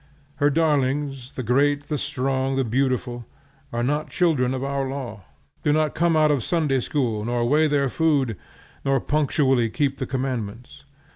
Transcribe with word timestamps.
Her 0.37 0.49
darlings, 0.49 1.31
the 1.33 1.43
great, 1.43 1.83
the 1.87 1.97
strong, 1.99 2.55
the 2.55 2.63
beautiful, 2.63 3.27
are 3.71 3.83
not 3.83 4.09
children 4.09 4.51
of 4.55 4.63
our 4.63 4.89
law; 4.89 5.25
do 5.61 5.71
not 5.71 5.93
come 5.93 6.17
out 6.17 6.31
of 6.31 6.37
the 6.37 6.41
Sunday 6.41 6.79
School, 6.79 7.23
nor 7.23 7.47
weigh 7.47 7.67
their 7.67 7.87
food, 7.87 8.35
nor 8.83 8.99
punctually 8.99 9.69
keep 9.69 9.97
the 9.99 10.07
commandments. 10.07 10.85